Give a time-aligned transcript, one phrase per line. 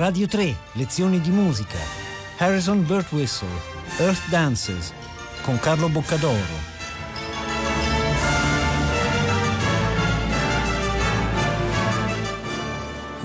[0.00, 1.76] Radio 3, lezioni di musica.
[2.38, 3.50] Harrison Birtwhistle,
[3.98, 4.94] Earth Dances,
[5.42, 6.79] con Carlo Boccadoro.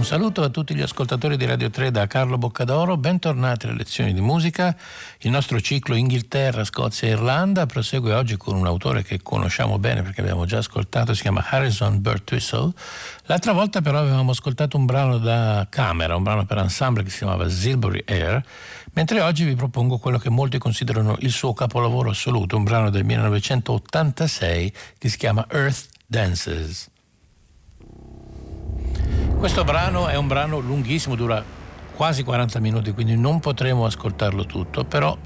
[0.06, 4.14] Un saluto a tutti gli ascoltatori di Radio 3 da Carlo Boccadoro, bentornati alle lezioni
[4.14, 4.78] di musica.
[5.22, 10.04] Il nostro ciclo Inghilterra, Scozia e Irlanda prosegue oggi con un autore che conosciamo bene
[10.04, 12.72] perché abbiamo già ascoltato, si chiama Harrison Birtwistle.
[13.24, 17.18] L'altra volta però avevamo ascoltato un brano da camera, un brano per ensemble che si
[17.18, 18.46] chiamava Silbury Air,
[18.94, 23.06] mentre oggi vi propongo quello che molti considerano il suo capolavoro assoluto, un brano del
[23.06, 26.94] 1986 che si chiama Earth Dances.
[29.38, 31.44] Questo brano è un brano lunghissimo, dura
[31.96, 35.18] quasi 40 minuti, quindi non potremo ascoltarlo tutto, però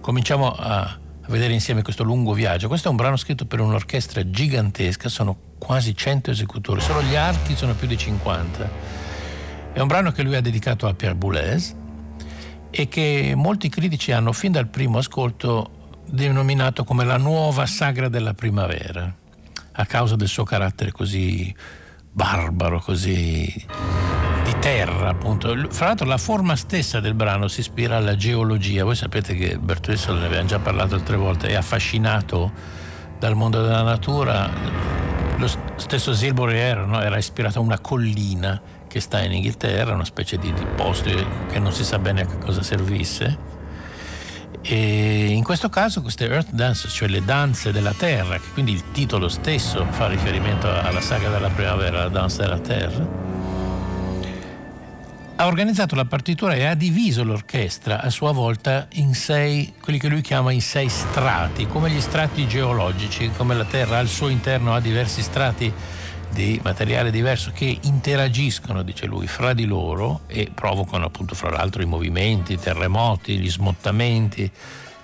[0.00, 0.98] cominciamo a
[1.28, 2.68] vedere insieme questo lungo viaggio.
[2.68, 7.56] Questo è un brano scritto per un'orchestra gigantesca, sono quasi 100 esecutori, solo gli archi
[7.56, 8.70] sono più di 50.
[9.72, 11.74] È un brano che lui ha dedicato a Pierre Boulez
[12.70, 18.34] e che molti critici hanno fin dal primo ascolto denominato come la nuova sagra della
[18.34, 19.12] primavera,
[19.72, 21.54] a causa del suo carattere così
[22.14, 23.52] barbaro, così
[24.44, 25.54] di terra, appunto.
[25.70, 28.84] Fra l'altro la forma stessa del brano si ispira alla geologia.
[28.84, 32.52] Voi sapete che Bertolucci ne abbiamo già parlato altre volte, è affascinato
[33.18, 34.48] dal mondo della natura.
[35.36, 37.02] Lo stesso Silbury no?
[37.02, 41.10] era ispirato a una collina che sta in Inghilterra, una specie di, di posto
[41.50, 43.53] che non si sa bene a che cosa servisse
[44.66, 48.92] e in questo caso queste Earth Dances, cioè le danze della terra, che quindi il
[48.92, 53.06] titolo stesso fa riferimento alla saga della primavera, la danza della terra,
[55.36, 60.08] ha organizzato la partitura e ha diviso l'orchestra a sua volta in sei, quelli che
[60.08, 64.74] lui chiama i sei strati, come gli strati geologici, come la Terra al suo interno
[64.74, 65.72] ha diversi strati
[66.34, 71.80] di materiale diverso che interagiscono, dice lui, fra di loro e provocano appunto fra l'altro
[71.80, 74.50] i movimenti, i terremoti, gli smottamenti,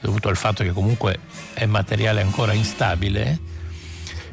[0.00, 1.20] dovuto al fatto che comunque
[1.54, 3.38] è materiale ancora instabile.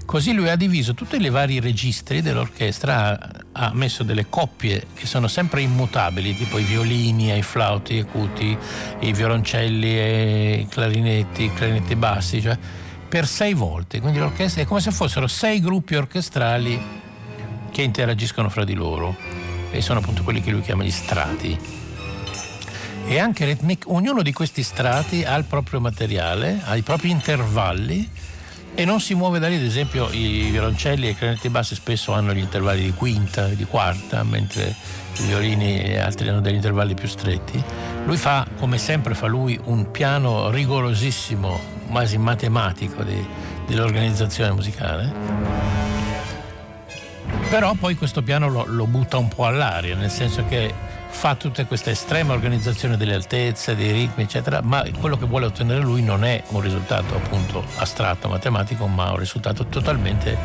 [0.06, 3.20] Così lui ha diviso tutti i vari registri dell'orchestra,
[3.52, 8.58] ha, messo delle coppie che sono sempre immutabili, tipo i violini i flauti acuti,
[9.02, 12.58] i violoncelli i clarinetti, i clarinetti bassi, cioè
[13.08, 16.80] per sei volte, quindi l'orchestra è come se fossero sei gruppi orchestrali
[17.72, 19.16] che interagiscono fra di loro
[19.72, 21.58] e sono appunto quelli che lui chiama gli strati.
[23.06, 28.10] E anche ritmic, ognuno di questi strati ha il proprio materiale, ha i propri intervalli
[28.76, 32.12] e non si muove da lì, ad esempio i violoncelli e i clarinetti bassi spesso
[32.12, 34.76] hanno gli intervalli di quinta, di quarta, mentre
[35.20, 37.64] i violini e altri hanno degli intervalli più stretti.
[38.06, 43.26] Lui fa, come sempre fa lui, un piano rigorosissimo quasi matematico di,
[43.66, 45.14] dell'organizzazione musicale.
[47.50, 50.74] Però poi questo piano lo, lo butta un po' all'aria, nel senso che
[51.10, 55.80] fa tutta questa estrema organizzazione delle altezze, dei ritmi, eccetera, ma quello che vuole ottenere
[55.80, 60.38] lui non è un risultato appunto astratto, matematico, ma un risultato totalmente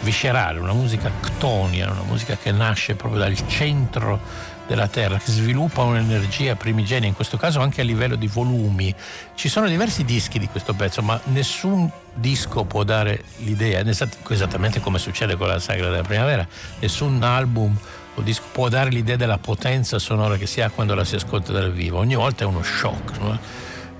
[0.00, 4.20] viscerale, una musica ctonia, una musica che nasce proprio dal centro
[4.66, 8.94] della Terra, che sviluppa un'energia primigenia, in questo caso anche a livello di volumi.
[9.34, 13.82] Ci sono diversi dischi di questo pezzo, ma nessun disco può dare l'idea,
[14.28, 16.46] esattamente come succede con la Sagra della Primavera,
[16.80, 17.76] nessun album
[18.14, 21.52] o disco può dare l'idea della potenza sonora che si ha quando la si ascolta
[21.52, 21.98] dal vivo.
[21.98, 23.18] Ogni volta è uno shock.
[23.18, 23.38] No?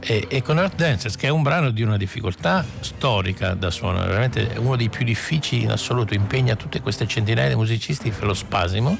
[0.08, 4.06] E, e, con Earth Dancers, che è un brano di una difficoltà storica da suonare,
[4.06, 8.32] veramente uno dei più difficili in assoluto, impegna tutte queste centinaia di musicisti per lo
[8.32, 8.96] spasimo.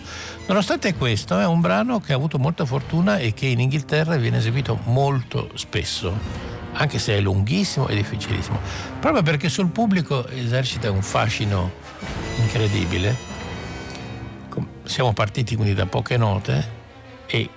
[0.49, 4.39] Nonostante questo, è un brano che ha avuto molta fortuna e che in Inghilterra viene
[4.39, 6.13] eseguito molto spesso,
[6.73, 8.59] anche se è lunghissimo e difficilissimo,
[8.99, 11.71] proprio perché sul pubblico esercita un fascino
[12.41, 13.35] incredibile.
[14.83, 16.69] Siamo partiti quindi da poche note
[17.27, 17.49] e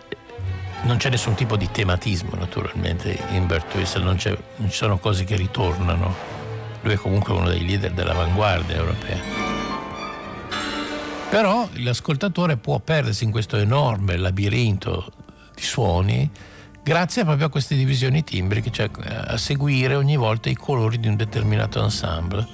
[0.83, 5.23] non c'è nessun tipo di tematismo naturalmente in Bert Whistle, non, non ci sono cose
[5.23, 6.37] che ritornano.
[6.81, 9.17] Lui è comunque uno dei leader dell'avanguardia europea.
[11.29, 15.11] Però l'ascoltatore può perdersi in questo enorme labirinto
[15.53, 16.31] di suoni
[16.81, 21.15] grazie proprio a queste divisioni timbriche, cioè a seguire ogni volta i colori di un
[21.15, 22.47] determinato ensemble.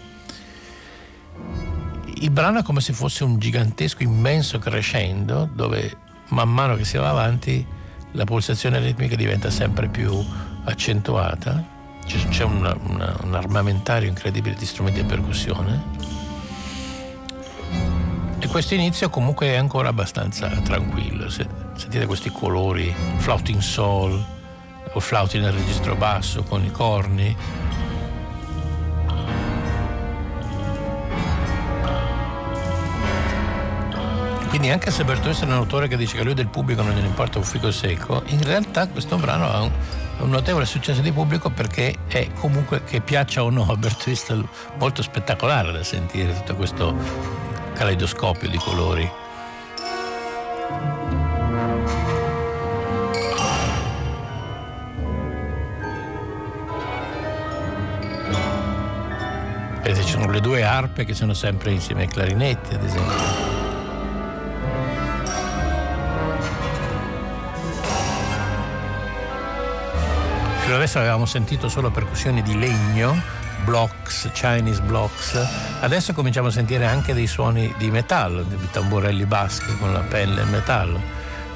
[2.15, 5.95] Il brano è come se fosse un gigantesco, immenso crescendo dove
[6.29, 7.65] man mano che si va avanti
[8.15, 10.23] la pulsazione ritmica diventa sempre più
[10.63, 11.63] accentuata,
[12.05, 16.15] c'è una, una, un armamentario incredibile di strumenti di percussione
[18.45, 21.29] e questo inizio comunque è ancora abbastanza tranquillo.
[21.29, 24.23] Se, sentite questi colori, flouting soul
[24.93, 27.35] o flauti nel registro basso con i corni.
[34.55, 37.07] Quindi anche se Bertolucci è un autore che dice che lui del pubblico non gliene
[37.07, 39.71] importa un fico secco, in realtà questo brano ha un,
[40.19, 44.47] un notevole successo di pubblico perché è comunque che piaccia o no a Bertolucci
[44.79, 46.95] molto spettacolare da sentire tutto questo
[47.73, 49.11] caleidoscopio di colori.
[59.81, 63.54] Vedete, ci sono le due arpe che sono sempre insieme ai clarinetti, ad esempio.
[70.65, 73.21] Fino adesso avevamo sentito solo percussioni di legno,
[73.65, 75.35] blocks, Chinese blocks.
[75.79, 80.41] Adesso cominciamo a sentire anche dei suoni di metallo, di tamburelli baschi con la pelle
[80.41, 80.99] e metallo.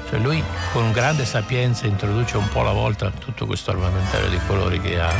[0.08, 0.40] Cioè lui
[0.72, 5.12] con grande sapienza introduce un po' alla volta tutto questo armamentario di colori che ha.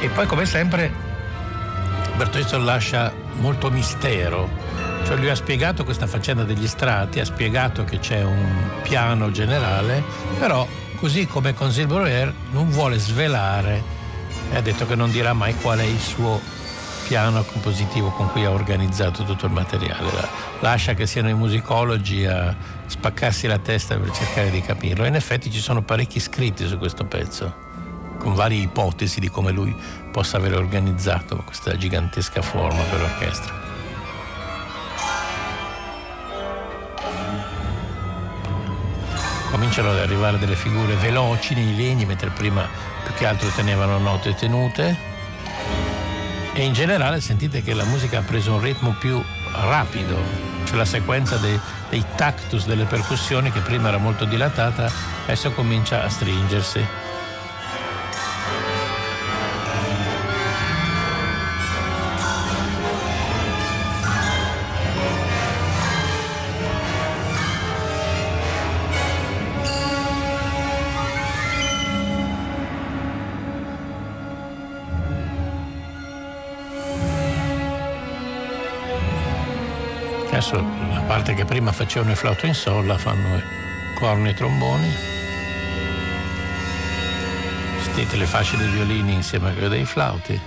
[0.00, 0.90] E poi come sempre
[2.16, 4.48] Bertolucci lascia molto mistero
[5.12, 10.02] cioè lui ha spiegato questa faccenda degli strati, ha spiegato che c'è un piano generale,
[10.38, 10.66] però
[10.96, 13.82] così come con Silver Air non vuole svelare
[14.50, 16.40] e ha detto che non dirà mai qual è il suo
[17.06, 20.26] piano compositivo con cui ha organizzato tutto il materiale.
[20.60, 22.56] Lascia che siano i musicologi a
[22.86, 25.04] spaccarsi la testa per cercare di capirlo.
[25.04, 27.54] E in effetti ci sono parecchi scritti su questo pezzo,
[28.16, 29.76] con varie ipotesi di come lui
[30.10, 33.61] possa aver organizzato questa gigantesca forma per l'orchestra.
[39.62, 42.68] Cominciano ad arrivare delle figure veloci nei legni, mentre prima
[43.04, 44.96] più che altro tenevano note tenute.
[46.52, 49.22] E in generale sentite che la musica ha preso un ritmo più
[49.52, 50.18] rapido,
[50.64, 51.58] cioè la sequenza dei,
[51.90, 54.90] dei tactus delle percussioni che prima era molto dilatata,
[55.22, 56.84] adesso comincia a stringersi.
[80.42, 80.56] Adesso
[80.92, 83.40] la parte che prima facevano il flauto in sol la fanno
[83.94, 84.92] corni e tromboni.
[87.80, 90.40] Sentite le fasce dei violini insieme a quelle dei flauti.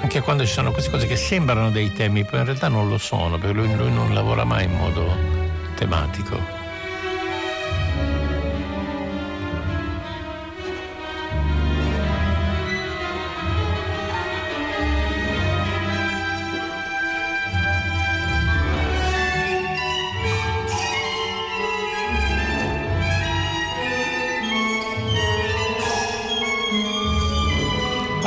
[0.00, 2.96] Anche quando ci sono queste cose che sembrano dei temi, poi in realtà non lo
[2.96, 5.14] sono, perché lui, lui non lavora mai in modo
[5.74, 6.61] tematico.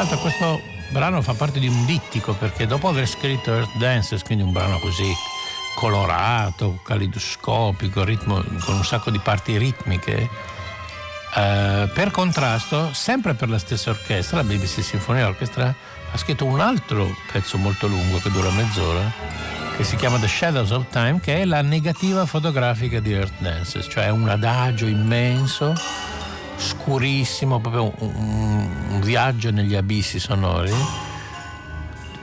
[0.07, 4.43] Tanto questo brano fa parte di un dittico perché dopo aver scritto Earth Dances, quindi
[4.43, 5.11] un brano così
[5.75, 10.29] colorato, calidoscopico, ritmo, con un sacco di parti ritmiche,
[11.35, 15.73] eh, per contrasto, sempre per la stessa orchestra, la BBC Symphony Orchestra,
[16.11, 19.11] ha scritto un altro pezzo molto lungo che dura mezz'ora,
[19.75, 23.87] che si chiama The Shadows of Time, che è la negativa fotografica di Earth Dances,
[23.89, 25.73] cioè un adagio immenso
[26.57, 30.73] scurissimo, proprio un, un viaggio negli abissi sonori,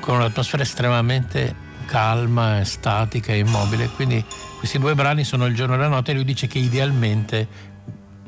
[0.01, 1.55] con un'atmosfera estremamente
[1.87, 3.89] calma, statica e immobile.
[3.89, 4.25] Quindi
[4.59, 7.47] questi due brani sono il giorno e la notte e lui dice che idealmente,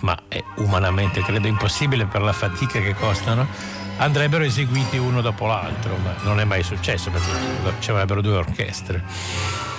[0.00, 3.46] ma è umanamente credo impossibile per la fatica che costano,
[3.96, 9.72] andrebbero eseguiti uno dopo l'altro, ma non è mai successo perché ci avrebbero due orchestre.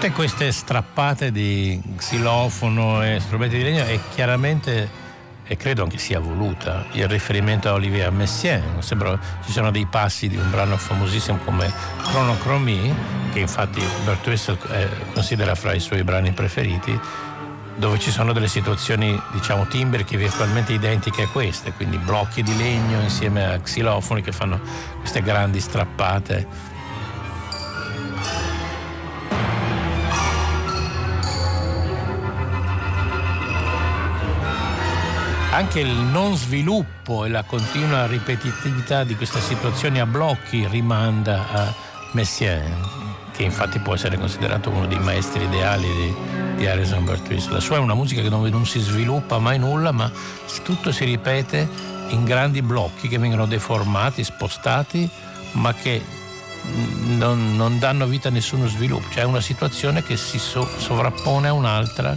[0.00, 4.88] Tutte queste strappate di xilofono e strumenti di legno è chiaramente
[5.46, 10.28] e credo anche sia voluta il riferimento a Olivier Messiaen sembra ci sono dei passi
[10.28, 11.70] di un brano famosissimo come
[12.02, 12.94] Chronochromie
[13.30, 16.98] che infatti Bertolucci eh, considera fra i suoi brani preferiti
[17.76, 23.02] dove ci sono delle situazioni diciamo timbriche virtualmente identiche a queste quindi blocchi di legno
[23.02, 24.60] insieme a xilofoni che fanno
[24.98, 26.69] queste grandi strappate
[35.50, 41.74] anche il non sviluppo e la continua ripetitività di queste situazioni a blocchi rimanda a
[42.12, 42.74] Messiaen,
[43.32, 46.14] che infatti può essere considerato uno dei maestri ideali di,
[46.56, 47.50] di Harrison Bertolucci.
[47.50, 50.10] La sua è una musica dove non si sviluppa mai nulla, ma
[50.62, 51.68] tutto si ripete
[52.10, 55.08] in grandi blocchi che vengono deformati, spostati,
[55.52, 56.00] ma che
[57.16, 61.48] non, non, danno vita a nessuno sviluppo, cioè è una situazione che si so, sovrappone
[61.48, 62.16] a un'altra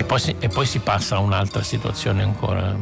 [0.00, 2.74] e poi, si, e poi si passa a un'altra situazione ancora.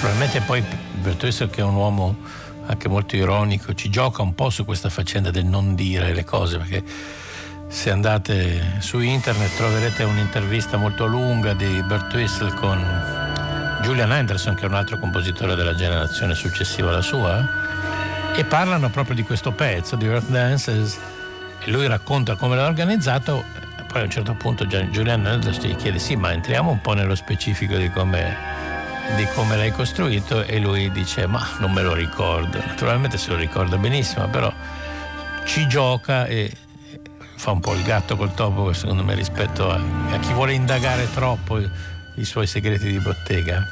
[0.00, 0.64] Probabilmente poi
[1.02, 2.16] Bertolucci che è un uomo
[2.66, 6.56] anche molto ironico, ci gioca un po' su questa faccenda del non dire le cose,
[6.56, 6.82] perché
[7.74, 12.80] se andate su internet troverete un'intervista molto lunga di Bert Whistle con
[13.82, 17.44] Julian Anderson, che è un altro compositore della generazione successiva alla sua,
[18.36, 20.96] e parlano proprio di questo pezzo, di Earth Dances,
[21.64, 23.42] e lui racconta come l'ha organizzato,
[23.88, 27.16] poi a un certo punto Julian Anderson gli chiede sì, ma entriamo un po' nello
[27.16, 28.62] specifico di come
[29.16, 30.44] di come l'hai costruito?
[30.44, 32.56] E lui dice ma non me lo ricordo.
[32.64, 34.50] Naturalmente se lo ricorda benissimo però
[35.44, 36.50] ci gioca e
[37.44, 41.10] fa un po' il gatto col topo secondo me rispetto a, a chi vuole indagare
[41.12, 41.58] troppo
[42.14, 43.62] i, suoi segreti di bottega.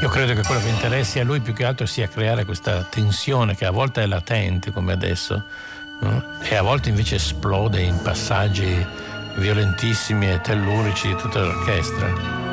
[0.00, 3.54] Io credo che quello che interessi a lui più che altro sia creare questa tensione
[3.54, 5.44] che a volte è latente come adesso
[6.00, 6.24] no?
[6.40, 8.86] e a volte invece esplode in passaggi
[9.36, 12.47] violentissimi e tellurici di tutta l'orchestra.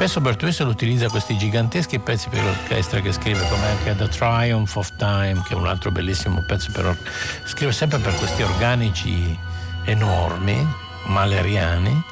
[0.00, 4.96] Spesso Bertolucci utilizza questi giganteschi pezzi per l'orchestra che scrive, come anche The Triumph of
[4.96, 7.46] Time, che è un altro bellissimo pezzo per orchestra.
[7.46, 9.38] Scrive sempre per questi organici
[9.84, 10.66] enormi,
[11.04, 12.02] maleriani.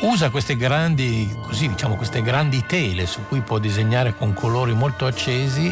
[0.00, 5.04] Usa queste grandi, così, diciamo, queste grandi tele su cui può disegnare con colori molto
[5.04, 5.70] accesi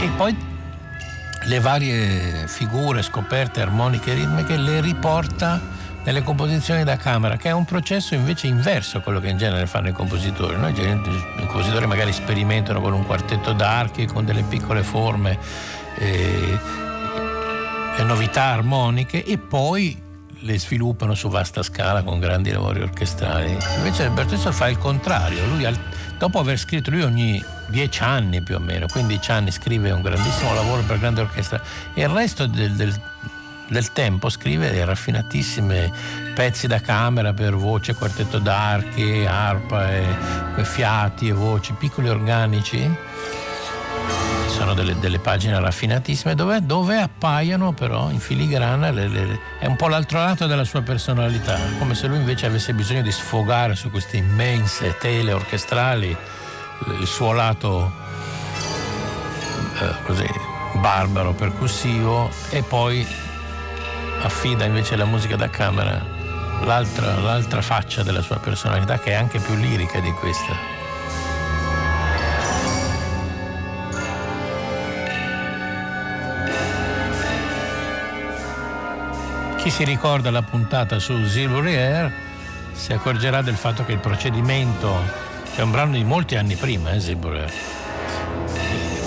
[0.00, 0.36] e poi
[1.44, 7.52] le varie figure scoperte armoniche e ritmiche le riporta nelle composizioni da camera, che è
[7.52, 10.56] un processo invece inverso a quello che in genere fanno i compositori.
[10.56, 10.68] No?
[10.68, 15.38] I compositori magari sperimentano con un quartetto d'archi, con delle piccole forme
[15.98, 16.58] e,
[17.96, 20.10] e novità armoniche e poi
[20.44, 23.56] le sviluppano su vasta scala con grandi lavori orchestrali.
[23.76, 25.66] Invece Bertolucci fa il contrario, lui
[26.18, 30.52] dopo aver scritto, lui ogni dieci anni più o meno, 15 anni scrive un grandissimo
[30.52, 31.60] lavoro per grande orchestra
[31.94, 32.92] e il resto del, del
[33.72, 35.90] del tempo scrive raffinatissime
[36.34, 40.04] pezzi da camera per voce, quartetto d'archi, arpa, e,
[40.56, 42.88] e fiati e voci, piccoli organici.
[44.46, 49.76] Sono delle, delle pagine raffinatissime dove, dove, appaiono però in filigrana, le, le, è un
[49.76, 53.90] po' l'altro lato della sua personalità, come se lui invece avesse bisogno di sfogare su
[53.90, 56.16] queste immense tele orchestrali
[57.00, 57.92] il suo lato
[59.80, 60.28] eh, così
[60.74, 63.06] barbaro, percussivo e poi
[64.26, 66.04] affida invece alla musica da camera
[66.64, 70.80] l'altra, l'altra faccia della sua personalità che è anche più lirica di questa.
[79.56, 82.12] Chi si ricorda la puntata su Silver Air
[82.72, 85.00] si accorgerà del fatto che il procedimento,
[85.54, 87.52] che è un brano di molti anni prima, eh, Silver Air,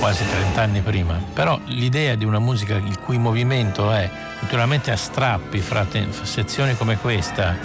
[0.06, 4.08] quasi 30 anni prima, però l'idea di una musica il cui movimento è
[4.40, 5.84] naturalmente a strappi fra
[6.22, 7.58] sezioni come questa,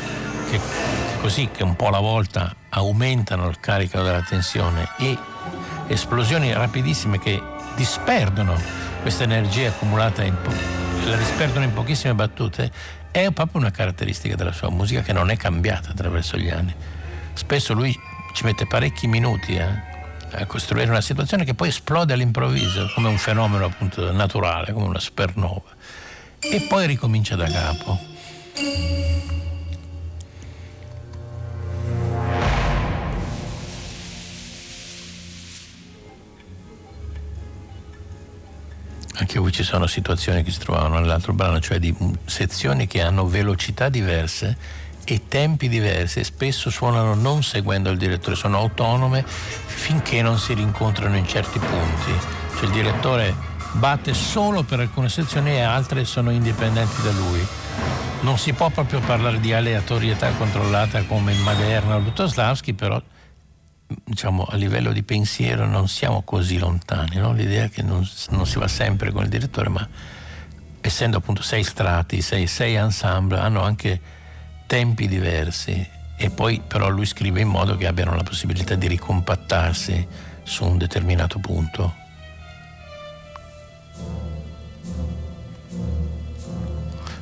[0.48, 0.58] che
[1.20, 5.18] così che un po' alla volta aumentano il carico della tensione e
[5.88, 7.42] esplosioni rapidissime che
[7.76, 8.58] disperdono
[9.02, 12.72] questa energia accumulata in po- la disperdono in pochissime battute,
[13.10, 16.74] è proprio una caratteristica della sua musica che non è cambiata attraverso gli anni.
[17.34, 17.94] Spesso lui
[18.32, 19.89] ci mette parecchi minuti a,
[20.32, 25.00] a costruire una situazione che poi esplode all'improvviso, come un fenomeno appunto naturale, come una
[25.00, 25.62] supernova
[26.38, 27.98] e poi ricomincia da capo.
[39.16, 41.94] Anche qui ci sono situazioni che si trovavano nell'altro brano, cioè di
[42.24, 44.56] sezioni che hanno velocità diverse
[45.14, 50.54] e tempi diversi e spesso suonano non seguendo il direttore, sono autonome finché non si
[50.54, 52.12] rincontrano in certi punti.
[52.56, 53.34] Cioè il direttore
[53.72, 57.44] batte solo per alcune sezioni e altre sono indipendenti da lui.
[58.20, 63.02] Non si può proprio parlare di aleatorietà controllata come in Maderna o Lutoslavski, però
[64.04, 67.16] diciamo, a livello di pensiero non siamo così lontani.
[67.16, 67.32] No?
[67.32, 69.88] L'idea è che non, non, si va sempre con il direttore, ma
[70.80, 74.18] essendo appunto sei strati, sei, sei ensemble, hanno anche
[74.70, 75.84] tempi diversi
[76.14, 80.06] e poi però lui scrive in modo che abbiano la possibilità di ricompattarsi
[80.44, 81.92] su un determinato punto.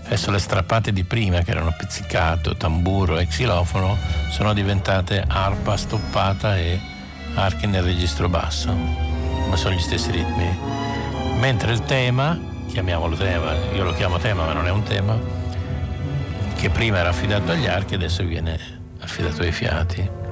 [0.05, 3.97] Adesso le strappate di prima, che erano pizzicato, tamburo e xilofono,
[4.29, 6.79] sono diventate arpa stoppata e
[7.35, 10.55] archi nel registro basso, ma sono gli stessi ritmi.
[11.39, 15.39] Mentre il tema, chiamiamolo tema, io lo chiamo tema ma non è un tema,
[16.59, 18.59] che prima era affidato agli archi adesso viene
[18.99, 20.28] affidato ai fiati.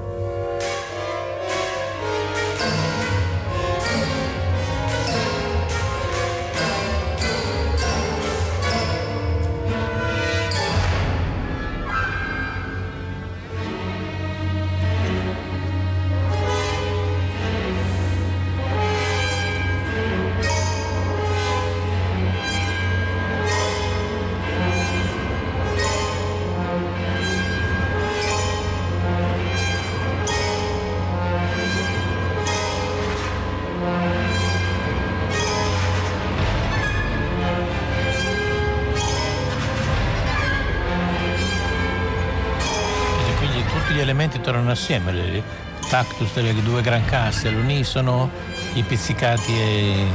[44.66, 45.42] Tornano assieme, il
[45.88, 48.30] tactus delle due gran casse all'unisono,
[48.74, 50.06] i pizzicati e,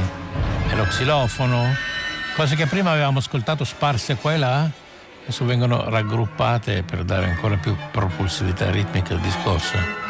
[0.70, 1.74] e lo xilofono,
[2.36, 4.70] cose che prima avevamo ascoltato sparse qua e là,
[5.22, 10.01] adesso vengono raggruppate per dare ancora più propulsività ritmica al discorso.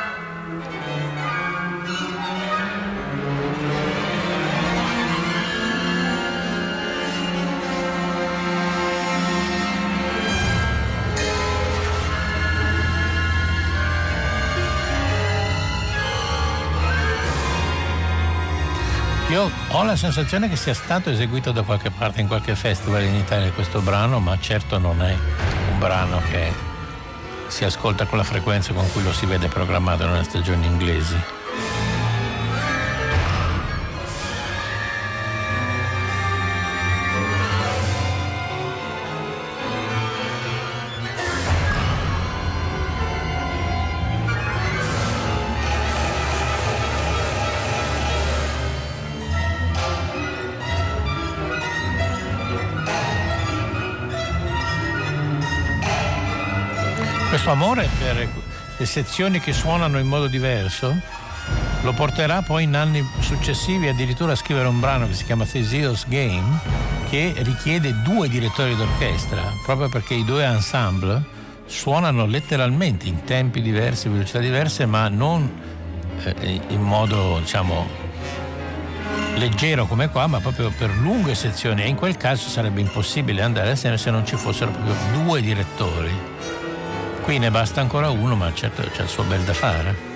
[19.32, 23.14] Io ho la sensazione che sia stato eseguito da qualche parte in qualche festival in
[23.14, 25.16] Italia questo brano, ma certo non è
[25.70, 26.52] un brano che
[27.46, 31.41] si ascolta con la frequenza con cui lo si vede programmato nelle stagioni inglesi.
[57.52, 58.28] Amore per
[58.78, 60.96] le sezioni che suonano in modo diverso
[61.82, 66.06] lo porterà poi in anni successivi addirittura a scrivere un brano che si chiama Theseus
[66.08, 66.60] Game
[67.10, 71.22] che richiede due direttori d'orchestra proprio perché i due ensemble
[71.66, 75.50] suonano letteralmente in tempi diversi, velocità diverse ma non
[76.24, 77.86] eh, in modo diciamo
[79.34, 81.82] leggero come qua ma proprio per lunghe sezioni.
[81.82, 86.32] E in quel caso sarebbe impossibile andare assieme se non ci fossero proprio due direttori
[87.22, 90.12] Qui ne basta ancora uno, ma certo c'è il suo bel da fare.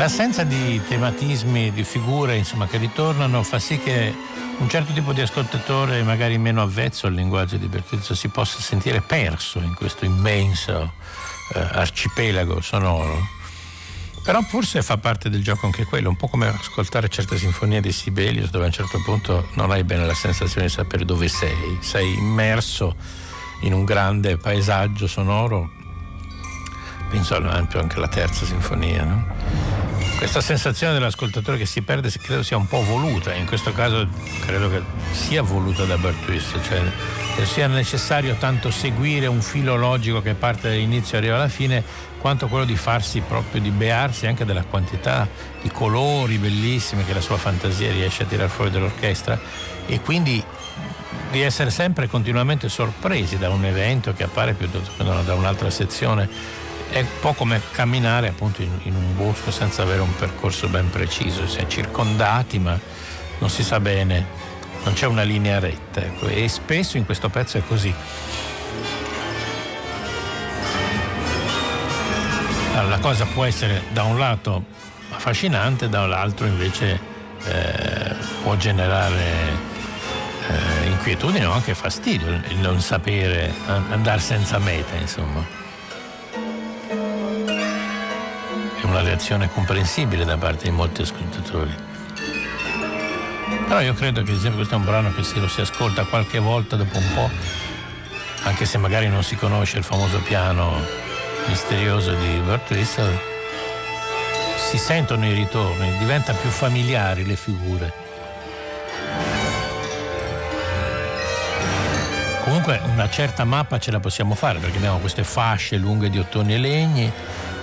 [0.00, 4.14] L'assenza di tematismi, di figure insomma, che ritornano fa sì che
[4.56, 9.02] un certo tipo di ascoltatore, magari meno avvezzo al linguaggio di Bertuzzo, si possa sentire
[9.02, 10.94] perso in questo immenso
[11.54, 13.28] eh, arcipelago sonoro.
[14.24, 17.92] Però forse fa parte del gioco anche quello, un po' come ascoltare certe sinfonie di
[17.92, 21.76] Sibelius dove a un certo punto non hai bene la sensazione di sapere dove sei,
[21.80, 22.96] sei immerso
[23.64, 25.68] in un grande paesaggio sonoro,
[27.10, 29.79] penso anche alla terza sinfonia, no?
[30.20, 34.06] Questa sensazione dell'ascoltatore che si perde credo sia un po' voluta, in questo caso
[34.40, 36.82] credo che sia voluta da Bertwist, cioè
[37.34, 41.82] che sia necessario tanto seguire un filo logico che parte dall'inizio e arriva alla fine,
[42.18, 45.26] quanto quello di farsi proprio, di bearsi anche della quantità
[45.62, 49.40] di colori bellissimi che la sua fantasia riesce a tirare fuori dall'orchestra
[49.86, 50.44] e quindi
[51.30, 56.68] di essere sempre continuamente sorpresi da un evento che appare piuttosto che da un'altra sezione
[56.90, 60.90] è un po' come camminare appunto in, in, un bosco senza avere un percorso ben
[60.90, 62.78] preciso, si è circondati ma
[63.38, 64.26] non si sa bene,
[64.84, 66.26] non c'è una linea retta ecco.
[66.26, 67.94] e spesso in questo pezzo è così.
[72.88, 74.64] La cosa può essere da un lato
[75.10, 76.98] affascinante, dall'altro invece
[77.44, 79.22] eh, può generare
[80.48, 85.59] eh, inquietudine o anche fastidio il non sapere andare senza meta, insomma.
[88.90, 91.72] Una reazione comprensibile da parte di molti ascoltatori.
[93.68, 96.40] Però io credo che esempio questo è un brano che se lo si ascolta qualche
[96.40, 97.30] volta dopo un po',
[98.42, 100.84] anche se magari non si conosce il famoso piano
[101.46, 103.16] misterioso di Bert Whistle,
[104.56, 107.92] si sentono i ritorni, diventano più familiari le figure.
[112.42, 116.54] Comunque una certa mappa ce la possiamo fare perché abbiamo queste fasce lunghe di ottoni
[116.54, 117.12] e legni,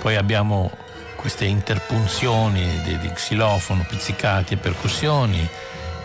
[0.00, 0.86] poi abbiamo
[1.18, 5.48] queste interpunzioni di, xilofono, pizzicati e percussioni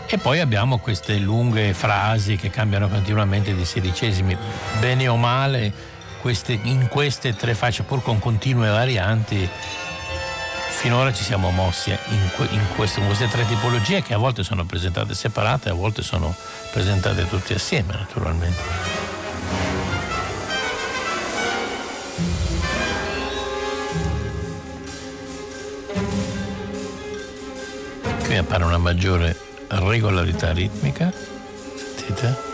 [0.06, 4.36] e poi abbiamo queste lunghe frasi che cambiano continuamente di sedicesimi.
[4.80, 5.72] Bene o male,
[6.20, 9.48] queste, in queste tre facce, pur con continue varianti,
[10.68, 14.64] finora ci siamo mossi in, in, questo, in, queste tre tipologie che a volte sono
[14.64, 16.34] presentate separate, a volte sono
[16.72, 18.93] presentate tutte assieme, naturalmente.
[28.24, 29.36] Qui appare una maggiore
[29.68, 31.12] regolarità ritmica.
[31.76, 32.53] Sentite?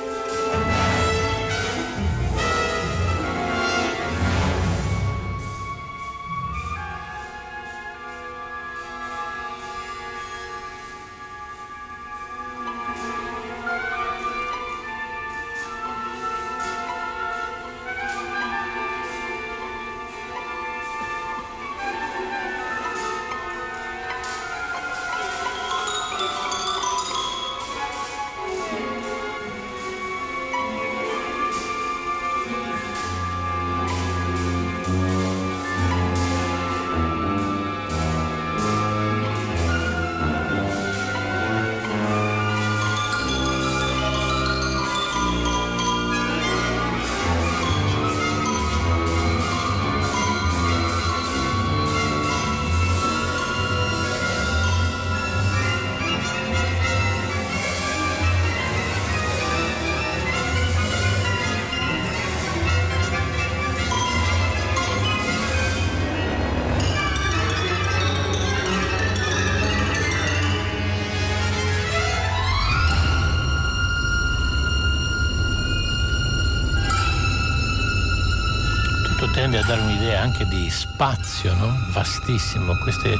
[79.28, 81.76] Tende a dare un'idea anche di spazio no?
[81.90, 83.18] vastissimo, Queste,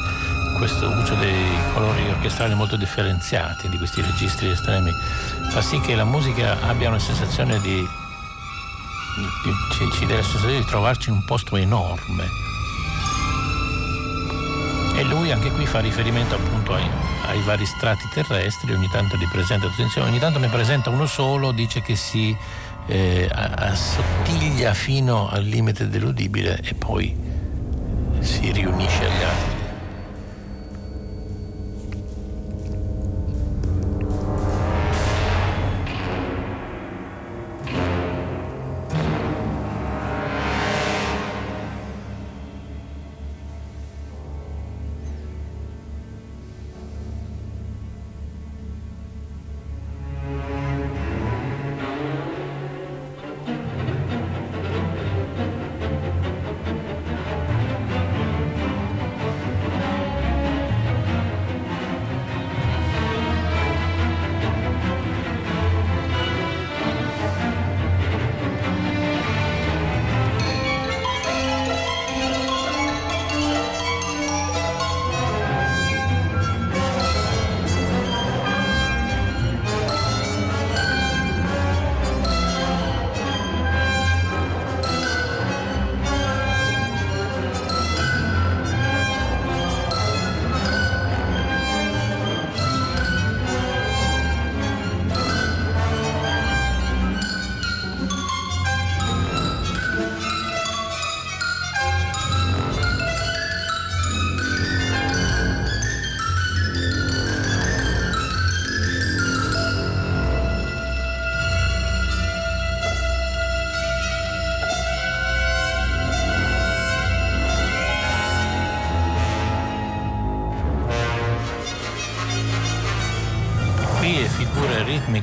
[0.57, 4.93] questo uso dei colori orchestrali molto differenziati, di questi registri estremi,
[5.51, 7.87] fa sì che la musica abbia una sensazione di,
[9.73, 12.29] ci, ci dà la sensazione di trovarci in un posto enorme.
[14.97, 16.89] E lui anche qui fa riferimento appunto ai,
[17.27, 21.81] ai vari strati terrestri, ogni tanto li presenta, ogni tanto ne presenta uno solo, dice
[21.81, 22.37] che si
[22.91, 27.15] eh, assottiglia fino al limite dell'udibile e poi
[28.19, 29.60] si riunisce agli altri.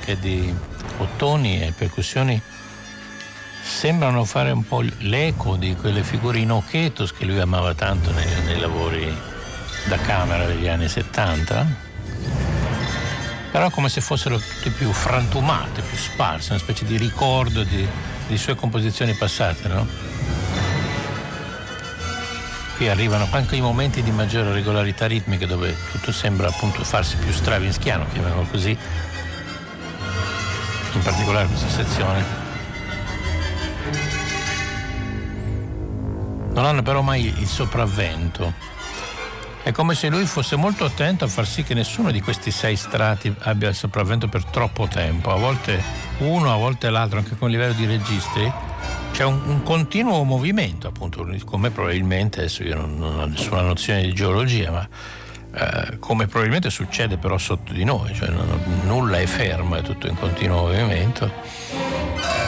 [0.08, 0.56] Ritmiche di
[1.00, 2.42] ottoni e percussioni
[3.62, 8.26] sembrano fare un po' l'eco di quelle figure in ochetos che lui amava tanto nei,
[8.46, 9.14] nei lavori
[9.88, 11.86] da camera degli anni 70
[13.52, 17.88] però come se fossero tutte più frantumate, più sparse, una specie di ricordo di,
[18.28, 19.88] di sue composizioni passate, no?
[22.76, 27.32] Qui arrivano anche i momenti di maggiore regolarità ritmica dove tutto sembra appunto farsi più
[27.32, 28.78] stravinschiano, chiamiamolo così,
[31.08, 32.26] particolare questa sezione.
[36.50, 38.54] Non hanno però mai il sopravvento.
[39.64, 42.76] È come se lui fosse molto attento a far sì che nessuno di questi sei
[42.76, 45.82] strati abbia il sopravvento per troppo tempo, a volte
[46.20, 48.52] uno, a volte l'altro, anche con il livello di registri.
[49.14, 54.02] C'è un, un continuo movimento, appunto, come probabilmente, adesso io non, non ho nessuna nozione
[54.02, 54.88] di geologia, ma
[55.54, 60.08] eh, come probabilmente succede però sotto di noi, cioè non, nulla è fermo, è tutto
[60.08, 61.32] in continuo movimento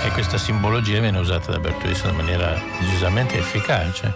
[0.04, 4.14] e questa simbologia viene usata da Bertolucci in maniera decisamente efficace.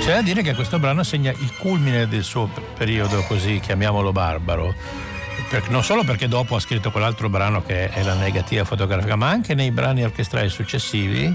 [0.00, 4.74] C'è da dire che questo brano segna il culmine del suo periodo così, chiamiamolo barbaro,
[5.68, 9.54] non solo perché dopo ha scritto quell'altro brano che è la negativa fotografica, ma anche
[9.54, 11.34] nei brani orchestrali successivi,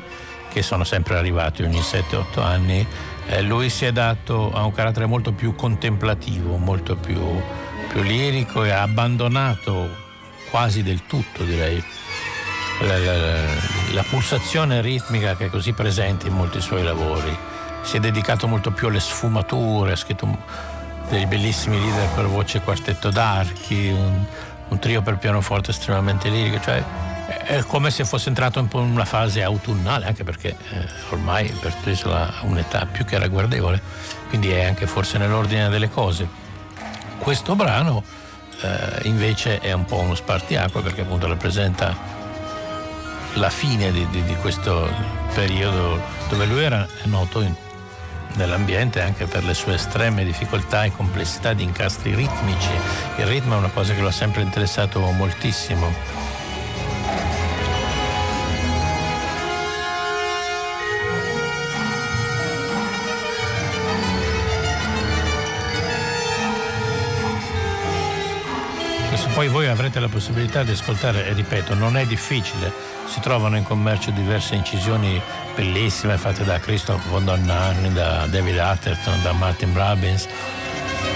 [0.51, 2.85] che sono sempre arrivati ogni 7-8 anni,
[3.29, 7.21] eh, lui si è dato a un carattere molto più contemplativo, molto più,
[7.87, 9.87] più lirico e ha abbandonato
[10.49, 11.83] quasi del tutto, direi,
[12.81, 13.13] la, la,
[13.91, 17.37] la pulsazione ritmica che è così presente in molti suoi lavori.
[17.81, 20.27] Si è dedicato molto più alle sfumature, ha scritto
[21.09, 24.25] dei bellissimi leader per voce quartetto d'archi, un,
[24.69, 26.83] un trio per pianoforte estremamente lirico, cioè
[27.29, 31.49] è come se fosse entrato un po' in una fase autunnale, anche perché eh, ormai
[31.61, 33.81] Bertolucci ha un'età più che ragguardevole,
[34.29, 36.27] quindi è anche forse nell'ordine delle cose.
[37.19, 38.03] Questo brano
[38.61, 41.95] eh, invece è un po' uno spartiacque perché appunto rappresenta
[43.33, 44.89] la fine di, di, di questo
[45.33, 47.53] periodo dove lui era noto in
[48.35, 52.69] nell'ambiente anche per le sue estreme difficoltà e complessità di incastri ritmici.
[53.17, 56.18] Il ritmo è una cosa che lo ha sempre interessato moltissimo.
[69.39, 72.73] Poi voi avrete la possibilità di ascoltare, e ripeto, non è difficile,
[73.07, 75.21] si trovano in commercio diverse incisioni
[75.55, 80.27] bellissime fatte da Christoph von Donnan, da David Atherton, da Martin Robbins,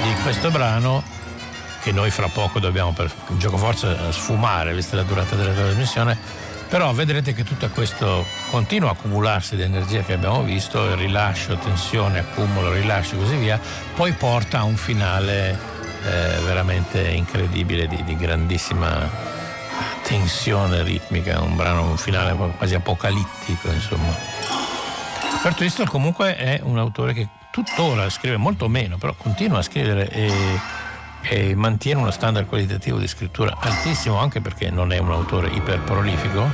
[0.03, 1.03] di questo brano
[1.81, 6.17] che noi fra poco dobbiamo per gioco forza sfumare, vista la durata della trasmissione,
[6.69, 12.19] però vedrete che tutto questo continuo accumularsi di energia che abbiamo visto, il rilascio, tensione,
[12.19, 13.59] accumulo, rilascio e così via,
[13.95, 15.72] poi porta a un finale
[16.05, 19.09] eh, veramente incredibile, di, di, grandissima
[20.03, 24.13] tensione ritmica, un brano, un finale quasi apocalittico, insomma.
[25.41, 30.09] Bert Whistler comunque è un autore che tuttora scrive molto meno, però continua a scrivere
[30.09, 30.31] e,
[31.21, 36.51] e mantiene uno standard qualitativo di scrittura altissimo, anche perché non è un autore iperprolifico.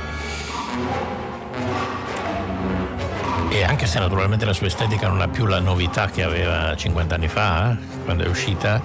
[3.48, 7.14] E anche se naturalmente la sua estetica non ha più la novità che aveva 50
[7.14, 8.80] anni fa, eh, quando è uscita,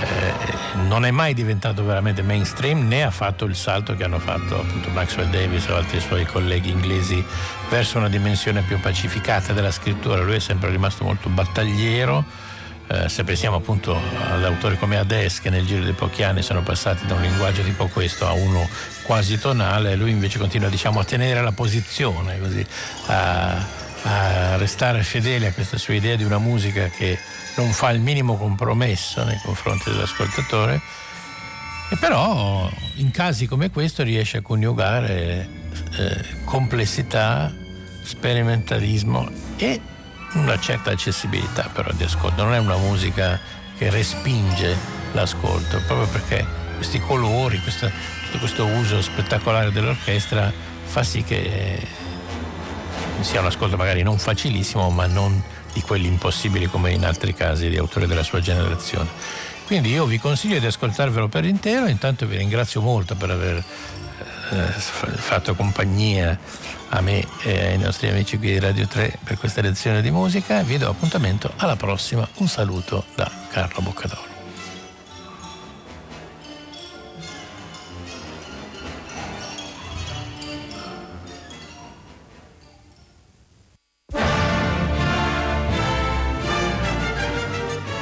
[0.00, 4.60] eh, non è mai diventato veramente mainstream né ha fatto il salto che hanno fatto
[4.60, 7.24] appunto Maxwell Davis o altri suoi colleghi inglesi
[7.68, 10.22] verso una dimensione più pacificata della scrittura.
[10.22, 12.24] Lui è sempre rimasto molto battagliero.
[12.90, 13.94] Eh, se pensiamo appunto
[14.30, 17.62] ad autori come Ades che nel giro di pochi anni sono passati da un linguaggio
[17.62, 18.66] tipo questo a uno
[19.02, 22.64] quasi tonale, lui invece continua diciamo, a tenere la posizione, così,
[23.06, 23.56] a,
[24.02, 27.18] a restare fedele a questa sua idea di una musica che
[27.62, 30.80] non fa il minimo compromesso nei confronti dell'ascoltatore
[31.90, 35.48] e però in casi come questo riesce a coniugare
[35.96, 37.52] eh, complessità,
[38.02, 39.80] sperimentalismo e
[40.34, 42.44] una certa accessibilità però di ascolto.
[42.44, 43.40] Non è una musica
[43.76, 44.76] che respinge
[45.12, 47.90] l'ascolto, proprio perché questi colori, questa,
[48.26, 50.52] tutto questo uso spettacolare dell'orchestra
[50.84, 51.80] fa sì che
[53.20, 57.68] sia un ascolto magari non facilissimo, ma non di quelli impossibili come in altri casi
[57.68, 59.08] di autori della sua generazione.
[59.66, 64.56] Quindi io vi consiglio di ascoltarvelo per intero, intanto vi ringrazio molto per aver eh,
[64.56, 66.38] fatto compagnia
[66.90, 70.62] a me e ai nostri amici qui di Radio 3 per questa lezione di musica.
[70.62, 72.26] Vi do appuntamento alla prossima.
[72.36, 74.37] Un saluto da Carlo Boccadoro.